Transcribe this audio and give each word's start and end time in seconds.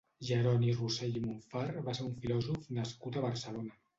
Jeroni 0.27 0.71
Rossell 0.77 1.19
i 1.19 1.21
Montfar 1.25 1.67
va 1.89 1.95
ser 1.99 2.05
un 2.07 2.17
filòsof 2.23 2.65
nascut 2.81 3.21
a 3.23 3.27
Barcelona. 3.29 3.79